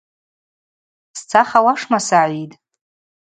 Сцах 1.19 1.49
ауашма, 1.57 1.99
Сагӏид? 2.07 2.51